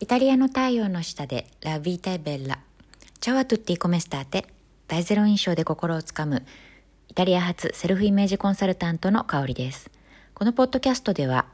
[0.00, 2.60] イタリアの太陽の下でラビータイベッラ。
[3.18, 4.46] チャワトゥッティコメスターテ。
[4.86, 6.46] 大ゼロ印象で心をつかむ。
[7.08, 9.90] イタリア発セルフイメージコンサルタントの香りです。
[10.34, 11.46] このポッドキャストでは、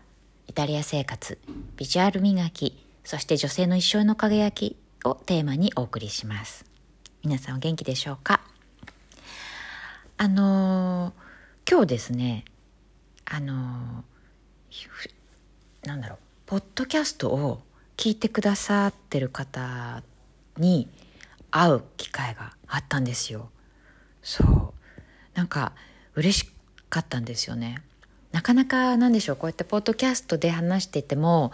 [0.46, 1.38] イタリア生活、
[1.78, 4.76] ビジュアル磨き、そして女性の一生の輝き
[5.06, 6.66] をテーマにお送りします。
[7.24, 8.42] 皆さんお元気でしょうか？
[10.18, 12.44] あのー、今日ですね、
[13.24, 17.62] あのー、なんだろう、ポッドキャストを
[17.96, 20.02] 聞いてくださってる方
[20.56, 20.88] に
[21.50, 23.50] 会う機会があったんですよ。
[24.22, 24.72] そう
[25.34, 25.72] なんか
[26.14, 26.50] 嬉し
[26.90, 27.82] かったんですよね。
[28.32, 31.52] なかなかなんでしょうこうやってポッドキャストで話していても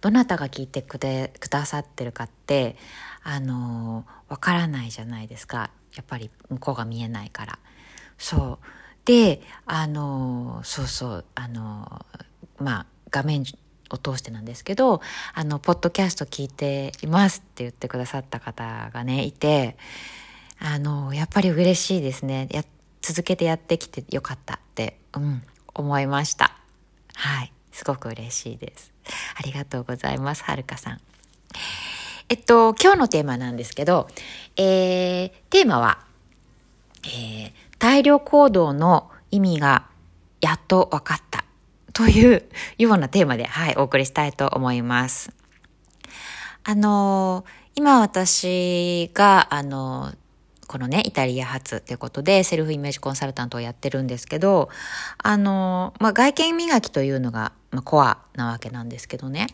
[0.00, 2.76] どなたが聞いてくれくださってるかって
[3.24, 7.58] あのわからないじゃないですかやっぱり向こうが見えないから。
[8.16, 8.66] そう
[9.04, 12.06] であのそうそうあの
[12.58, 13.44] まあ画面
[13.90, 15.00] を通してなんですけど、
[15.34, 19.76] あの、ポッドキャスト聞いていますって言ってくださった方がね、いて、
[20.58, 22.48] あの、やっぱり嬉しいですね。
[22.50, 22.64] や、
[23.02, 25.42] 続けてやってきてよかったって、うん、
[25.74, 26.56] 思いました。
[27.14, 27.52] はい。
[27.72, 28.92] すごく嬉しいです。
[29.36, 31.00] ありがとうございます、はるかさん。
[32.28, 34.06] えっと、今日のテーマなんですけど、
[34.56, 36.04] えー、テーマは、
[37.04, 39.86] えー、大量行動の意味が
[40.40, 41.29] やっと分かった
[41.92, 42.42] という
[42.78, 45.32] ようなテーマで、はい、お送りしたいと思います。
[46.64, 50.12] あの、今私が、あの、
[50.66, 54.68] このね、イタリア発ということで、セルフイメージコンサルタントをやってるんですけど、
[55.18, 59.48] あの、まあ、外見磨きというのが、まあ、コアなわけなんですけどね。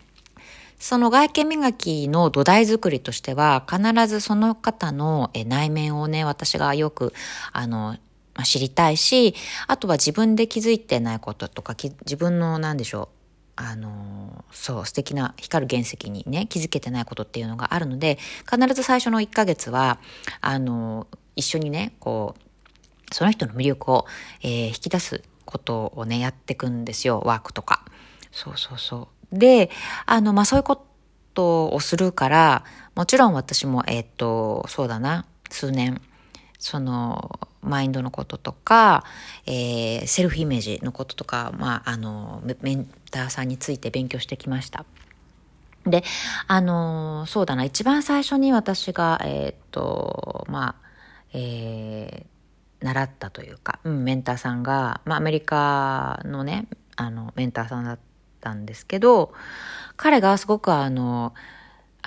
[0.78, 7.14] その外見磨きの土台作りとしては、必ずその方の内面をね、私がよく、
[7.52, 7.96] あの、
[8.36, 9.34] まあ、知りたいし、
[9.66, 13.16] あとは自分で気づいてないこととか、自分の何でしょう、
[13.56, 18.18] あの、そう、素敵な光る原石にね、気づけてないことっていうのがあるので、
[18.50, 19.98] 必ず最初の1ヶ月は、
[20.42, 24.06] あの、一緒にね、こう、その人の魅力を、
[24.42, 27.84] えー、引き出すことをね、やっていくんですよ、ワークとか。
[28.30, 29.38] そうそうそう。
[29.38, 29.70] で、
[30.04, 30.84] あの、まあ、そういうこ
[31.32, 36.02] とをするから、もちろん私も、えっ、と、そうだな、数年、
[36.58, 39.04] その、マインドのこととか、
[39.46, 44.84] えー、セルフイメージのこととか、まあ、あの、メンターさんについて勉強してきました。
[45.86, 46.02] で、
[46.48, 50.86] あの、そうだな、一番最初に私が、えー、っと、まあ、
[51.32, 56.66] えー、習ったというか、うん、メンターさんが、まあ、アメリカのね、
[56.96, 57.98] あの、メンターさんだっ
[58.40, 59.32] たんですけど、
[59.96, 61.34] 彼がすごくあの、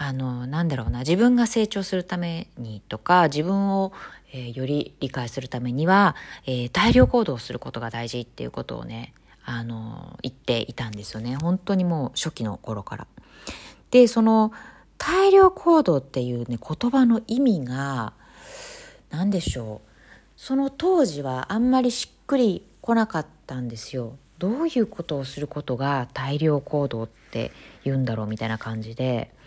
[0.01, 3.91] あの、なんだろうな、自分が成長するためにとか、自分を、
[4.31, 6.15] えー、より理解するためには、
[6.45, 11.35] えー、大量行動をすることが大事っていうことをね、あの、言っていたんですよね。
[11.35, 13.07] 本当にもう初期の頃から。
[13.91, 14.53] で、その、
[14.97, 18.13] 大量行動っていうね、言葉の意味が、
[19.09, 19.89] 何でしょう。
[20.37, 24.15] その当時はあんまりしっくりこなかったんですよ。
[24.37, 27.51] どういうことをすることが大量行動って
[27.83, 29.37] 言うんだろうみたいな感じで。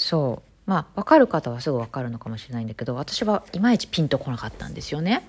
[0.00, 5.28] そうまあ分かる方はすぐ分かるのかもしれないんだけど私はいまいちピンとこなかったんですよね。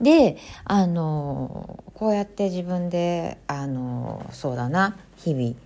[0.00, 5.56] であのこうやって自分であのそうだな日々、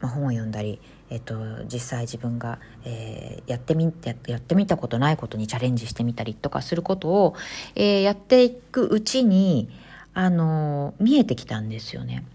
[0.00, 7.34] まあ、本を読んだり、えっと、実際自分が、えー、やってみややってみたことないことにチャレンジしてみたりとかすることを、
[7.74, 9.70] えー、やっていくうちに
[10.12, 12.26] あの見えてきたんですよね。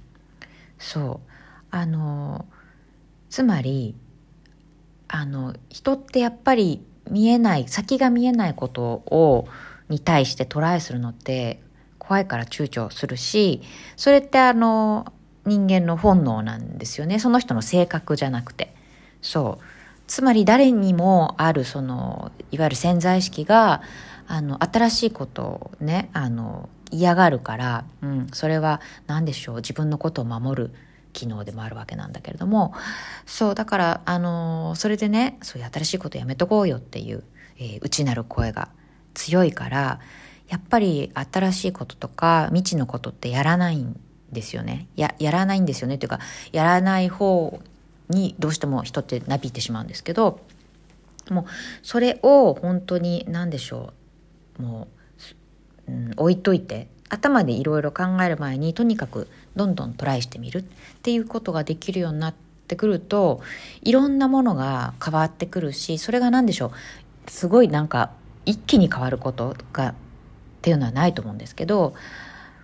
[0.79, 1.29] そう
[1.69, 2.47] あの
[3.29, 3.93] つまり
[5.15, 9.47] あの人ってやっぱり見えない先が見えないことを
[9.87, 11.61] に対してトライするのって
[11.99, 13.61] 怖いから躊躇するし
[13.95, 15.13] それってあの
[15.45, 17.19] 人間の本能なんですよね。
[17.19, 18.73] その人の性格じゃなくて。
[19.21, 19.63] そう。
[20.07, 23.83] つまり誰にもあるそのいわゆる潜在意識が
[24.27, 29.55] あの新しいことをねあの嫌がるから、うん、それは何でしょう？
[29.57, 30.73] 自分のことを守る。
[31.13, 32.73] 機能でもあるわけなんだけれども
[33.25, 37.23] そうだからあのそれでねそういう新しいことやめとこうよっていう、
[37.57, 38.69] えー、内なる声が
[39.13, 39.99] 強いから
[40.49, 43.99] やっぱり新しいこととか未知のことってやらないん
[44.31, 44.87] ですよね。
[44.95, 45.95] ややらないんですよね。
[45.95, 46.19] っていうか
[46.51, 47.59] やらない方
[48.09, 50.41] にどうしても人ってなびいてしまうんですけど
[51.29, 51.45] もう
[51.81, 53.93] それを本当に何でしょ
[54.59, 54.87] うも
[55.87, 60.63] う、うん、置いといて頭でいろいろ考える前にとにかくどんどんトライしてみるっ
[61.01, 62.35] ていうことができるようになっ
[62.67, 63.41] てくると
[63.81, 66.71] いろんなものが変わってくるしそれが何でしょ
[67.27, 68.11] うすごいなんか
[68.45, 69.93] 一気に変わることがっ
[70.61, 71.93] ていうのはないと思うんですけど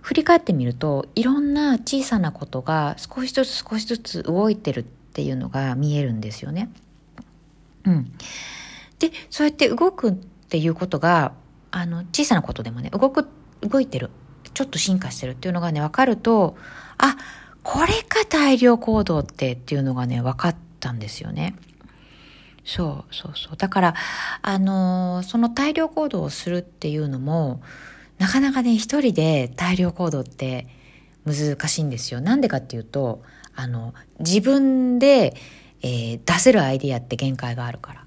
[0.02, 4.82] 振り返ってみるといろんな小さなことが少しずつ少しずつ動いてるっ
[5.12, 6.70] ていうのが見えるんですよね。
[7.84, 8.12] うん。
[8.98, 11.32] で、そうやって動くっていうことが、
[11.70, 13.26] あの、小さなことでもね、動く、
[13.62, 14.10] 動いてる、
[14.54, 16.56] ちょっと進化してるっていうのがね、分かると、
[16.98, 17.16] あ、
[17.62, 21.56] これか大量行動ってっていうのがね、分かったんですよね。
[22.64, 23.56] そうそうそう。
[23.56, 23.94] だから、
[24.42, 27.62] あのー、その大量行動をするっていうのも、
[28.18, 30.66] なかなかね、一人で大量行動って
[31.24, 32.20] 難しいんですよ。
[32.20, 33.22] なんでかっていうと、
[33.54, 35.34] あの、自分で、
[35.82, 38.04] えー、出せるアイディアって限界があるから。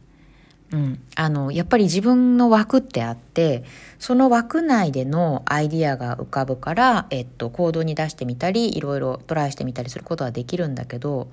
[0.73, 3.63] うん、あのやっぱり自分の枠ってあって
[3.99, 11.29] その枠内でのアイディアが浮かぶから、えっと、行動に出してみたりいろいろトライしてみたりすることはできるんだけど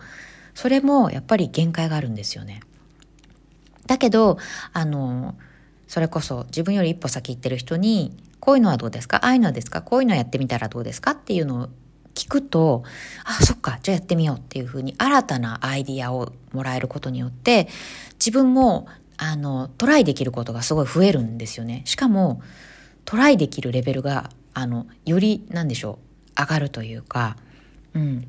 [0.55, 2.61] それもやっぱり限界があるんですよね。
[3.87, 4.37] だけど
[4.75, 5.35] あの
[5.89, 9.25] それこそ自分より一歩先行ってる人にこういうのはどうですか？
[9.25, 9.81] ああいうのはですか？
[9.81, 11.13] こういうのやってみたらどうですか？
[11.13, 11.69] っていうのを
[12.15, 12.83] 聞くと、
[13.25, 17.69] あ、そっか、じゃあやってみようっていうふうに新たなアイディアをもらえることによって、
[18.19, 18.89] 自分も
[19.23, 21.83] あの、トライできることがすごい増えるんですよね。
[21.85, 22.41] しかも、
[23.05, 25.99] トライできるレベルが、あの、より、なんでしょ
[26.39, 27.37] う、上がるというか、
[27.93, 28.27] うん。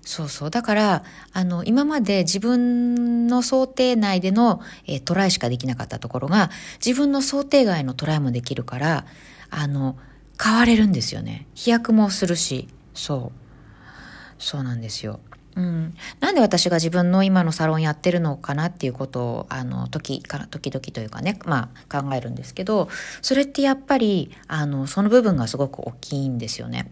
[0.00, 0.50] そうそう。
[0.50, 1.04] だから、
[1.34, 6.50] あの、今まで自分の想定内での、え、トライしかできなかったところが、
[6.84, 9.04] 自分の想定外のトライもできるから、
[9.50, 9.98] あの、
[10.42, 11.48] 変われるんですよね。
[11.54, 14.42] 飛躍もするし、そう。
[14.42, 15.20] そうなんですよ。
[15.56, 22.88] うん、なんで私が自分の今のサロンやってるのかなっていうことをあの時から時々というかね、まあ、考えるんですけど
[23.20, 26.90] それってやっぱりあのその部分がすごく大きいんですよね。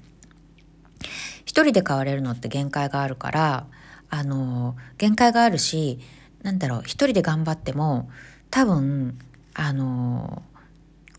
[1.44, 3.66] 一人で変われるのって限界があるから
[4.10, 5.98] あの限界があるし
[6.42, 8.10] なんだろう一人で頑張っても
[8.50, 9.18] 多分
[9.54, 10.42] あの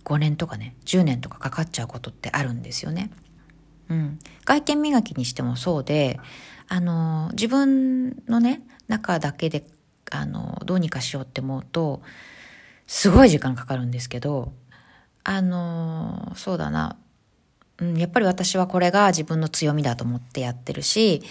[0.06, 3.10] 5年とかね10年とかかかっちゃうことってあるんですよね。
[3.90, 6.20] うん、外見磨きにしてもそうで
[6.68, 9.66] あの自分のね中だけで
[10.12, 12.02] あのどうにかしようって思うと
[12.88, 14.54] すごい時間かかるんですけど
[15.24, 16.98] あのそうだな、
[17.80, 21.22] うん、やっぱり私はこれが自分の強みだと思ってやってるし、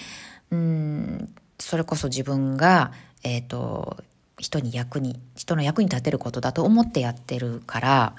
[0.51, 2.93] うん、それこそ自分が、
[3.25, 3.97] えっ、ー、と
[4.39, 8.15] 人に役に人の役に立てることだと思ってやってるから、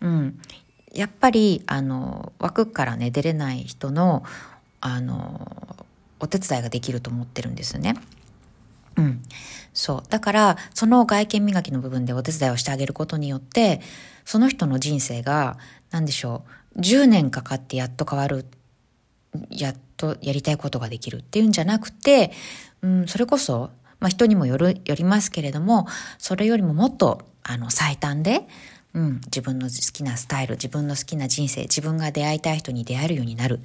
[0.00, 0.40] うん、
[0.92, 4.24] やっぱりあの枠からね出れない人の
[4.80, 5.86] あの
[6.20, 7.94] お手伝いができると思ってるんですよね。
[8.96, 9.22] うん。
[9.72, 10.02] そう。
[10.10, 13.80] だから、その外見磨きの部分でお手伝いをしてあげることによって、
[14.24, 15.58] その人の人生が、
[15.90, 16.44] 何でしょ
[16.76, 18.44] う、10年かかってやっと変わる、
[19.50, 22.32] やっとやりたいことができるっていうんじゃなくて、
[22.82, 23.70] うん、それこそ、
[24.00, 25.86] まあ人にもよる、よりますけれども、
[26.18, 28.46] それよりももっと、あの、最短で、
[28.92, 33.62] うん、自分の好きなスタイル、自分の好きな人生、自分が出会いたい人に出会えるようになるっ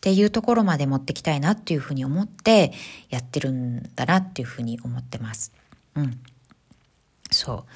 [0.00, 2.72] ていうところまで持ってきたいなっていうふうに思って
[3.10, 5.52] やってるんだなっていうふうに思ってます。
[5.96, 6.20] うん。
[7.30, 7.66] そ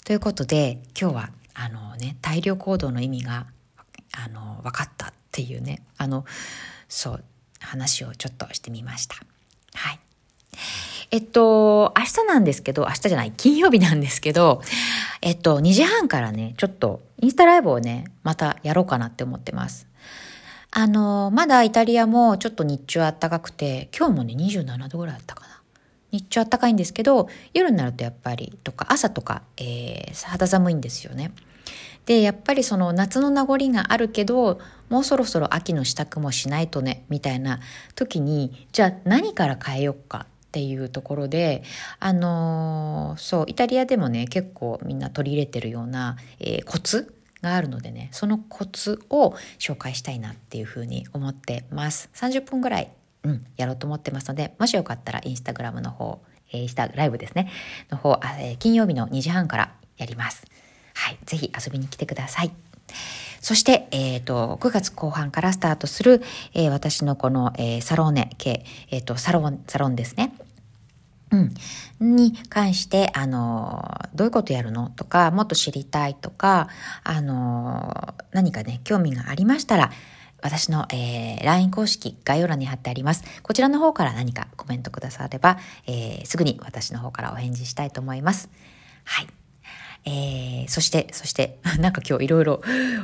[0.00, 0.04] う。
[0.04, 3.46] ということで、今日は、あのね、大量行動の意味が、
[4.12, 6.24] あの、分かったっていうね、あの、
[6.88, 7.24] そう、
[7.60, 9.16] 話をちょっとしてみました。
[9.74, 10.00] はい。
[11.14, 14.62] えっと、明日なんですけど、明日じゃない、金曜日なんですけど、
[15.22, 19.86] えっと、2時半からね、ちょっと、インスタライブをね、またやろうかなって思ってます。
[20.72, 25.60] あの、まだイタリアもちょっと日中あったかくて、今日もね、27度ぐらいあったかな。
[26.10, 31.30] 日中あったかいんですけど、夜になるとやっぱり、とか、朝とか、えー、肌寒いんですよね。
[32.06, 37.60] で、やっぱりその夏の名残があるけど、もうそろそろ秋の支度もしないとね、みたいな
[37.94, 41.64] 時に、じゃあ何から変えようかっていうところで
[41.98, 52.08] あのー、そうイタリアでもね結構みんな取り入れてるような、えー、コツがあるのでねそのコツを紹介したいなっていうふうに思ってます。
[52.14, 52.92] 30分ぐらい、
[53.24, 57.50] うん、やろうと思ってますのでもしよかったらインスタグラムの方インスタライブですね
[57.90, 60.46] の方あ、えー、金曜日の2時半からやります。
[60.94, 62.52] はいぜひ遊びに来てください。
[63.44, 66.22] そして、え、ー、と、9月後半からスタートする、
[66.54, 70.32] えー、私のこの、えー、サローネ系、えっ、と、サロン、サロンですね。
[72.00, 73.82] うん、に関して、あの、
[74.14, 76.68] どういうことやるのとか、もっと知りたいとか、
[77.02, 79.90] あの、何かね、興味がありましたら、
[80.42, 83.24] 私の、えー、LINE 公式概要欄に貼ってあります。
[83.42, 88.50] こちらの方から何かコメントくだされば、えー、すぐに私の方からお返事したいと思います。
[89.04, 89.43] はい。
[90.06, 92.60] えー、そして、そして、 なんか今日いろいろ、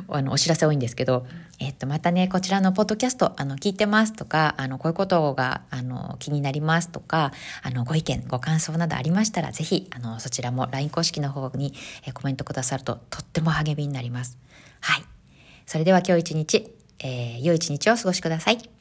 [0.09, 1.27] あの、お知らせ多いんですけど、
[1.59, 11.75] えっと、またね、こちらのポッドキャスト、あの、聞いてますとか、あの、こういうことが、あの、気になりますとか、あの、ご意見、ご感想などありましたら、ぜひ、あの、そちらも LINE 公式の方に、
[12.07, 14.39] えコメントくださると、とっても励みになります。
[14.81, 15.05] はい。
[15.67, 18.80] それでは今日一日、えー、良い一日をお過ごしください。